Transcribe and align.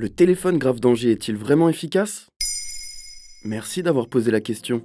Le 0.00 0.08
téléphone 0.08 0.56
grave 0.56 0.80
danger 0.80 1.10
est-il 1.10 1.36
vraiment 1.36 1.68
efficace? 1.68 2.30
Merci 3.44 3.82
d'avoir 3.82 4.08
posé 4.08 4.30
la 4.30 4.40
question. 4.40 4.80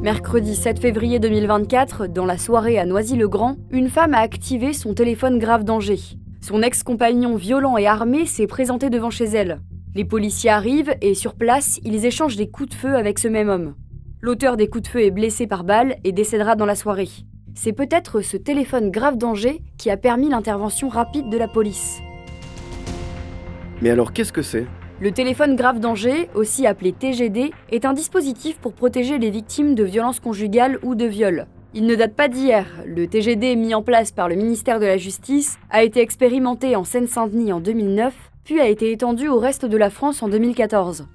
Mercredi 0.00 0.56
7 0.56 0.78
février 0.78 1.18
2024, 1.18 2.06
dans 2.06 2.24
la 2.24 2.38
soirée 2.38 2.78
à 2.78 2.86
Noisy-le-Grand, 2.86 3.58
une 3.70 3.90
femme 3.90 4.14
a 4.14 4.20
activé 4.20 4.72
son 4.72 4.94
téléphone 4.94 5.38
grave 5.38 5.64
danger. 5.64 5.98
Son 6.40 6.62
ex-compagnon 6.62 7.36
violent 7.36 7.76
et 7.76 7.86
armé 7.86 8.24
s'est 8.24 8.46
présenté 8.46 8.88
devant 8.88 9.10
chez 9.10 9.26
elle. 9.26 9.60
Les 9.94 10.06
policiers 10.06 10.48
arrivent 10.48 10.96
et 11.02 11.12
sur 11.12 11.34
place, 11.34 11.78
ils 11.84 12.06
échangent 12.06 12.36
des 12.36 12.48
coups 12.48 12.70
de 12.70 12.74
feu 12.76 12.94
avec 12.94 13.18
ce 13.18 13.28
même 13.28 13.50
homme. 13.50 13.74
L'auteur 14.22 14.56
des 14.56 14.68
coups 14.68 14.84
de 14.84 14.88
feu 14.88 15.02
est 15.02 15.10
blessé 15.10 15.46
par 15.46 15.64
balle 15.64 15.96
et 16.02 16.12
décédera 16.12 16.56
dans 16.56 16.64
la 16.64 16.76
soirée. 16.76 17.10
C'est 17.54 17.74
peut-être 17.74 18.22
ce 18.22 18.38
téléphone 18.38 18.90
grave 18.90 19.18
danger 19.18 19.60
qui 19.76 19.90
a 19.90 19.98
permis 19.98 20.30
l'intervention 20.30 20.88
rapide 20.88 21.28
de 21.28 21.36
la 21.36 21.46
police. 21.46 22.00
Mais 23.84 23.90
alors 23.90 24.14
qu'est-ce 24.14 24.32
que 24.32 24.40
c'est? 24.40 24.64
Le 24.98 25.12
téléphone 25.12 25.56
grave 25.56 25.78
danger, 25.78 26.30
aussi 26.34 26.66
appelé 26.66 26.94
TGD, 26.94 27.50
est 27.70 27.84
un 27.84 27.92
dispositif 27.92 28.56
pour 28.56 28.72
protéger 28.72 29.18
les 29.18 29.28
victimes 29.28 29.74
de 29.74 29.84
violences 29.84 30.20
conjugales 30.20 30.78
ou 30.82 30.94
de 30.94 31.04
viols. 31.04 31.46
Il 31.74 31.84
ne 31.84 31.94
date 31.94 32.14
pas 32.14 32.28
d'hier. 32.28 32.66
Le 32.86 33.06
TGD 33.06 33.56
mis 33.56 33.74
en 33.74 33.82
place 33.82 34.10
par 34.10 34.30
le 34.30 34.36
ministère 34.36 34.80
de 34.80 34.86
la 34.86 34.96
Justice 34.96 35.58
a 35.68 35.84
été 35.84 36.00
expérimenté 36.00 36.76
en 36.76 36.84
Seine-Saint-Denis 36.84 37.52
en 37.52 37.60
2009, 37.60 38.14
puis 38.42 38.58
a 38.58 38.68
été 38.68 38.90
étendu 38.90 39.28
au 39.28 39.38
reste 39.38 39.66
de 39.66 39.76
la 39.76 39.90
France 39.90 40.22
en 40.22 40.30
2014. 40.30 41.06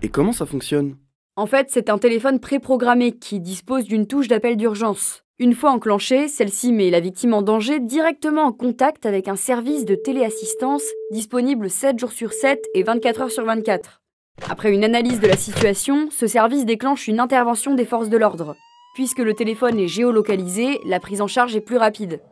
Et 0.00 0.08
comment 0.08 0.32
ça 0.32 0.46
fonctionne? 0.46 0.96
En 1.36 1.44
fait, 1.44 1.66
c'est 1.68 1.90
un 1.90 1.98
téléphone 1.98 2.40
préprogrammé 2.40 3.12
qui 3.12 3.40
dispose 3.40 3.84
d'une 3.84 4.06
touche 4.06 4.28
d'appel 4.28 4.56
d'urgence. 4.56 5.23
Une 5.44 5.54
fois 5.54 5.72
enclenchée, 5.72 6.28
celle-ci 6.28 6.72
met 6.72 6.88
la 6.88 7.00
victime 7.00 7.34
en 7.34 7.42
danger 7.42 7.78
directement 7.78 8.44
en 8.44 8.52
contact 8.52 9.04
avec 9.04 9.28
un 9.28 9.36
service 9.36 9.84
de 9.84 9.94
téléassistance 9.94 10.84
disponible 11.10 11.68
7 11.68 11.98
jours 11.98 12.12
sur 12.12 12.32
7 12.32 12.64
et 12.72 12.82
24 12.82 13.20
heures 13.20 13.30
sur 13.30 13.44
24. 13.44 14.00
Après 14.48 14.72
une 14.72 14.84
analyse 14.84 15.20
de 15.20 15.26
la 15.26 15.36
situation, 15.36 16.08
ce 16.10 16.26
service 16.26 16.64
déclenche 16.64 17.08
une 17.08 17.20
intervention 17.20 17.74
des 17.74 17.84
forces 17.84 18.08
de 18.08 18.16
l'ordre. 18.16 18.56
Puisque 18.94 19.18
le 19.18 19.34
téléphone 19.34 19.78
est 19.78 19.86
géolocalisé, 19.86 20.80
la 20.86 20.98
prise 20.98 21.20
en 21.20 21.26
charge 21.26 21.54
est 21.54 21.60
plus 21.60 21.76
rapide. 21.76 22.22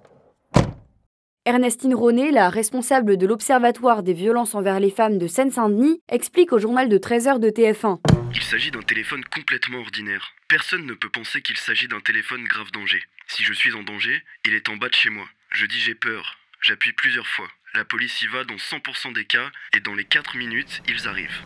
Ernestine 1.44 1.94
Ronet, 1.94 2.30
la 2.30 2.48
responsable 2.48 3.18
de 3.18 3.26
l'Observatoire 3.26 4.02
des 4.02 4.14
violences 4.14 4.54
envers 4.54 4.80
les 4.80 4.88
femmes 4.88 5.18
de 5.18 5.26
Seine-Saint-Denis, 5.26 6.00
explique 6.10 6.54
au 6.54 6.58
journal 6.58 6.88
de 6.88 6.96
13h 6.96 7.40
de 7.40 7.50
TF1. 7.50 7.98
Il 8.34 8.42
s'agit 8.42 8.70
d'un 8.70 8.82
téléphone 8.82 9.24
complètement 9.24 9.78
ordinaire. 9.78 10.32
Personne 10.48 10.86
ne 10.86 10.94
peut 10.94 11.10
penser 11.10 11.42
qu'il 11.42 11.56
s'agit 11.56 11.88
d'un 11.88 12.00
téléphone 12.00 12.44
grave 12.44 12.70
danger. 12.72 13.02
Si 13.26 13.42
je 13.42 13.52
suis 13.52 13.74
en 13.74 13.82
danger, 13.82 14.22
il 14.46 14.54
est 14.54 14.68
en 14.68 14.76
bas 14.76 14.88
de 14.88 14.94
chez 14.94 15.10
moi. 15.10 15.26
Je 15.50 15.66
dis 15.66 15.78
j'ai 15.78 15.94
peur. 15.94 16.38
J'appuie 16.62 16.92
plusieurs 16.92 17.26
fois. 17.26 17.48
La 17.74 17.84
police 17.84 18.22
y 18.22 18.26
va 18.26 18.44
dans 18.44 18.56
100% 18.56 19.12
des 19.14 19.24
cas 19.24 19.50
et 19.76 19.80
dans 19.80 19.94
les 19.94 20.04
4 20.04 20.36
minutes, 20.36 20.82
ils 20.88 21.08
arrivent. 21.08 21.42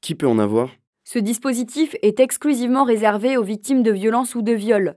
Qui 0.00 0.14
peut 0.14 0.26
en 0.26 0.38
avoir? 0.38 0.74
Ce 1.04 1.18
dispositif 1.18 1.94
est 2.02 2.20
exclusivement 2.20 2.84
réservé 2.84 3.36
aux 3.36 3.44
victimes 3.44 3.82
de 3.82 3.92
violences 3.92 4.34
ou 4.34 4.42
de 4.42 4.52
viols. 4.52 4.94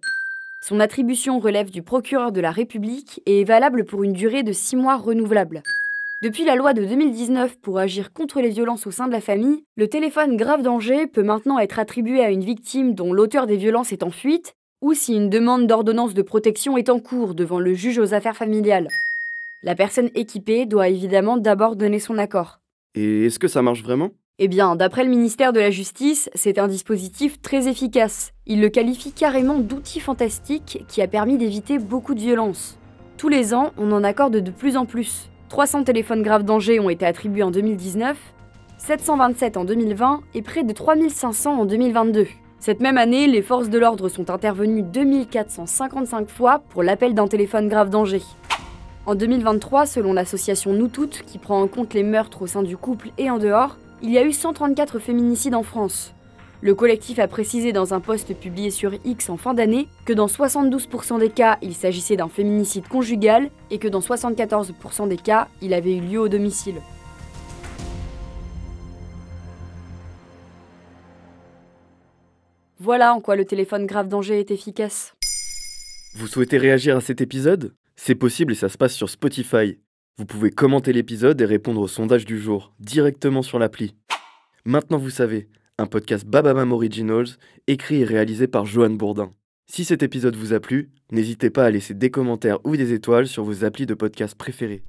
Son 0.61 0.79
attribution 0.79 1.39
relève 1.39 1.69
du 1.69 1.83
procureur 1.83 2.31
de 2.31 2.41
la 2.41 2.51
République 2.51 3.21
et 3.27 3.41
est 3.41 3.45
valable 3.45 3.85
pour 3.85 4.03
une 4.03 4.13
durée 4.13 4.43
de 4.43 4.53
6 4.53 4.75
mois 4.75 4.97
renouvelable. 4.97 5.61
Depuis 6.21 6.45
la 6.45 6.55
loi 6.55 6.73
de 6.73 6.85
2019 6.85 7.59
pour 7.59 7.77
agir 7.77 8.13
contre 8.13 8.39
les 8.39 8.49
violences 8.49 8.87
au 8.87 8.91
sein 8.91 9.07
de 9.07 9.11
la 9.11 9.19
famille, 9.19 9.65
le 9.75 9.89
téléphone 9.89 10.37
grave 10.37 10.61
danger 10.61 11.07
peut 11.07 11.23
maintenant 11.23 11.59
être 11.59 11.77
attribué 11.77 12.23
à 12.23 12.31
une 12.31 12.43
victime 12.43 12.95
dont 12.95 13.11
l'auteur 13.11 13.47
des 13.47 13.57
violences 13.57 13.91
est 13.91 14.01
en 14.01 14.11
fuite 14.11 14.53
ou 14.81 14.93
si 14.93 15.13
une 15.13 15.29
demande 15.29 15.67
d'ordonnance 15.67 16.13
de 16.13 16.21
protection 16.21 16.77
est 16.77 16.89
en 16.89 17.01
cours 17.01 17.35
devant 17.35 17.59
le 17.59 17.73
juge 17.73 17.99
aux 17.99 18.13
affaires 18.13 18.37
familiales. 18.37 18.87
La 19.61 19.75
personne 19.75 20.09
équipée 20.15 20.65
doit 20.65 20.87
évidemment 20.87 21.35
d'abord 21.35 21.75
donner 21.75 21.99
son 21.99 22.17
accord. 22.17 22.59
Et 22.95 23.25
est-ce 23.25 23.37
que 23.37 23.49
ça 23.49 23.61
marche 23.61 23.83
vraiment? 23.83 24.11
Eh 24.39 24.47
bien, 24.47 24.77
d'après 24.77 25.03
le 25.03 25.09
ministère 25.09 25.51
de 25.51 25.59
la 25.59 25.69
Justice, 25.69 26.29
c'est 26.33 26.59
un 26.59 26.69
dispositif 26.69 27.41
très 27.41 27.67
efficace. 27.67 28.31
Il 28.45 28.61
le 28.61 28.69
qualifie 28.69 29.11
carrément 29.11 29.59
d'outil 29.59 29.99
fantastique 29.99 30.85
qui 30.87 31.01
a 31.01 31.07
permis 31.07 31.37
d'éviter 31.37 31.77
beaucoup 31.77 32.15
de 32.15 32.21
violences. 32.21 32.79
Tous 33.17 33.29
les 33.29 33.53
ans, 33.53 33.73
on 33.77 33.91
en 33.91 34.03
accorde 34.03 34.37
de 34.37 34.51
plus 34.51 34.77
en 34.77 34.85
plus. 34.85 35.29
300 35.49 35.83
téléphones 35.83 36.23
graves 36.23 36.43
danger 36.43 36.79
ont 36.79 36.89
été 36.89 37.05
attribués 37.05 37.43
en 37.43 37.51
2019, 37.51 38.17
727 38.77 39.57
en 39.57 39.65
2020 39.65 40.21
et 40.33 40.41
près 40.41 40.63
de 40.63 40.73
3500 40.73 41.59
en 41.59 41.65
2022. 41.65 42.27
Cette 42.59 42.79
même 42.79 42.97
année, 42.97 43.27
les 43.27 43.43
forces 43.43 43.69
de 43.69 43.77
l'ordre 43.77 44.09
sont 44.09 44.31
intervenues 44.31 44.81
2455 44.81 46.29
fois 46.29 46.63
pour 46.69 46.81
l'appel 46.81 47.13
d'un 47.13 47.27
téléphone 47.27 47.69
grave 47.69 47.91
danger. 47.91 48.23
En 49.05 49.13
2023, 49.13 49.85
selon 49.85 50.13
l'association 50.13 50.73
Nous 50.73 50.87
Toutes, 50.87 51.21
qui 51.27 51.37
prend 51.37 51.61
en 51.61 51.67
compte 51.67 51.93
les 51.93 52.01
meurtres 52.01 52.41
au 52.41 52.47
sein 52.47 52.63
du 52.63 52.75
couple 52.75 53.11
et 53.19 53.29
en 53.29 53.37
dehors, 53.37 53.77
il 54.01 54.09
y 54.09 54.17
a 54.17 54.23
eu 54.23 54.33
134 54.33 54.97
féminicides 54.97 55.53
en 55.53 55.61
France. 55.61 56.14
Le 56.61 56.73
collectif 56.73 57.19
a 57.19 57.27
précisé 57.27 57.73
dans 57.73 57.93
un 57.93 57.99
post 57.99 58.33
publié 58.33 58.71
sur 58.71 58.93
X 59.03 59.29
en 59.29 59.37
fin 59.37 59.53
d'année 59.53 59.87
que 60.05 60.13
dans 60.13 60.27
72% 60.27 61.19
des 61.19 61.29
cas, 61.29 61.57
il 61.61 61.75
s'agissait 61.75 62.15
d'un 62.15 62.29
féminicide 62.29 62.87
conjugal 62.87 63.49
et 63.71 63.77
que 63.77 63.87
dans 63.87 63.99
74% 63.99 65.07
des 65.07 65.17
cas, 65.17 65.47
il 65.61 65.73
avait 65.73 65.95
eu 65.95 66.01
lieu 66.01 66.19
au 66.19 66.29
domicile. 66.29 66.75
Voilà 72.79 73.13
en 73.13 73.19
quoi 73.19 73.35
le 73.35 73.45
téléphone 73.45 73.85
grave 73.85 74.07
danger 74.07 74.39
est 74.39 74.51
efficace. 74.51 75.15
Vous 76.15 76.27
souhaitez 76.27 76.57
réagir 76.57 76.95
à 76.95 77.01
cet 77.01 77.19
épisode? 77.19 77.73
C'est 77.95 78.15
possible 78.15 78.53
et 78.53 78.55
ça 78.55 78.69
se 78.69 78.77
passe 78.77 78.93
sur 78.93 79.09
Spotify. 79.09 79.79
Vous 80.17 80.25
pouvez 80.25 80.49
commenter 80.49 80.93
l'épisode 80.93 81.41
et 81.41 81.45
répondre 81.45 81.81
au 81.81 81.87
sondage 81.87 82.25
du 82.25 82.39
jour 82.39 82.73
directement 82.79 83.41
sur 83.41 83.59
l'appli. 83.59 83.95
Maintenant 84.65 84.97
vous 84.97 85.09
savez, 85.09 85.49
un 85.77 85.87
podcast 85.87 86.25
Bababam 86.25 86.71
Originals, 86.71 87.27
écrit 87.67 88.01
et 88.01 88.05
réalisé 88.05 88.47
par 88.47 88.65
Johan 88.65 88.91
Bourdin. 88.91 89.33
Si 89.67 89.83
cet 89.83 90.03
épisode 90.03 90.35
vous 90.35 90.53
a 90.53 90.59
plu, 90.59 90.91
n'hésitez 91.11 91.49
pas 91.49 91.65
à 91.65 91.69
laisser 91.69 91.93
des 91.93 92.11
commentaires 92.11 92.59
ou 92.63 92.77
des 92.77 92.93
étoiles 92.93 93.27
sur 93.27 93.43
vos 93.43 93.65
applis 93.65 93.85
de 93.85 93.93
podcast 93.93 94.35
préférés. 94.35 94.83